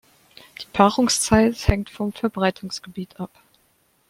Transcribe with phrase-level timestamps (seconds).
[0.59, 3.29] Die Paarungszeit hängt vom Verbreitungsgebiet ab.